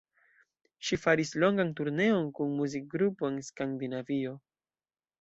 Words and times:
Ŝi 0.87 0.97
faris 1.01 1.33
longan 1.43 1.75
turneon 1.81 2.27
kun 2.41 2.57
muzikgrupo 2.63 3.33
en 3.33 3.41
Skandinavio. 3.53 4.39